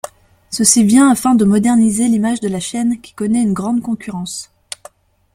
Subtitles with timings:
[0.49, 4.49] Ceci vient afin de moderniser l'image de la chaîne qui connait une grande concurrence.